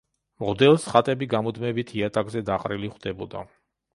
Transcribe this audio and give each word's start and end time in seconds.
მღვდელს 0.43 0.85
ხატები 0.93 1.27
გამუდმებით 1.33 1.93
იატაკზე 1.99 2.43
დაყრილი 2.49 2.93
ხვდებოდა. 2.95 3.45